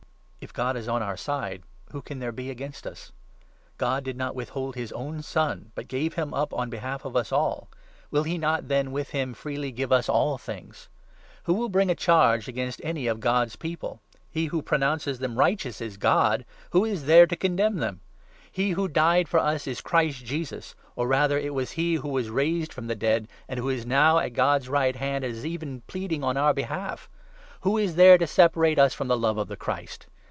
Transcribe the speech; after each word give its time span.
If 0.43 0.51
God 0.51 0.69
31 0.75 0.81
is 0.81 0.87
on 0.89 1.03
our 1.03 1.17
side, 1.17 1.61
who 1.91 2.01
can 2.01 2.17
there 2.17 2.31
be 2.31 2.49
against 2.49 2.87
us? 2.87 3.11
God 3.77 4.03
did 4.03 4.17
not 4.17 4.29
32 4.33 4.37
withhold 4.37 4.75
his 4.75 4.91
own 4.93 5.21
Son, 5.21 5.71
but 5.75 5.87
gave 5.87 6.15
him 6.15 6.33
up 6.33 6.51
on 6.51 6.71
behalf 6.71 7.05
of 7.05 7.15
us 7.15 7.31
all; 7.31 7.69
will 8.09 8.23
he 8.23 8.39
not, 8.39 8.67
then, 8.67 8.91
with 8.91 9.09
him, 9.11 9.35
freely 9.35 9.71
give 9.71 9.91
us 9.91 10.09
all 10.09 10.39
things? 10.39 10.89
Who 11.43 11.51
33 11.53 11.59
will 11.59 11.69
bring 11.69 11.89
a 11.91 11.95
charge 11.95 12.47
against 12.47 12.81
any 12.83 13.05
of 13.05 13.19
God's 13.19 13.55
People? 13.55 14.01
He 14.31 14.47
who 14.47 14.63
pronounces 14.63 15.19
them 15.19 15.37
righteous 15.37 15.79
is 15.79 15.95
God! 15.97 16.43
Who 16.71 16.85
is 16.85 17.05
there 17.05 17.27
to 17.27 17.35
condemn 17.35 17.73
34 17.73 17.81
them? 17.89 17.99
He 18.51 18.71
who 18.71 18.87
died 18.87 19.29
for 19.29 19.39
us 19.39 19.67
is 19.67 19.79
Christ 19.79 20.25
Jesus!— 20.25 20.73
or, 20.95 21.07
rather, 21.07 21.37
it 21.37 21.53
was 21.53 21.73
he 21.73 21.93
who 21.95 22.09
was 22.09 22.31
raised 22.31 22.73
from 22.73 22.87
the 22.87 22.95
dead, 22.95 23.27
and 23.47 23.59
who 23.59 23.69
is 23.69 23.85
now 23.85 24.17
at 24.17 24.33
God's 24.33 24.67
right 24.69 24.95
hand 24.95 25.23
and 25.23 25.35
is 25.35 25.45
even 25.45 25.81
pleading 25.85 26.23
on 26.23 26.35
our 26.35 26.51
behalf! 26.53 27.07
Who 27.61 27.77
is 27.77 27.93
there 27.93 28.13
35 28.13 28.19
to 28.27 28.33
separate 28.33 28.79
us 28.79 28.95
from 28.95 29.07
the 29.07 29.15
love 29.17 29.37
of 29.37 29.47
the 29.47 29.55
Christ 29.55 30.07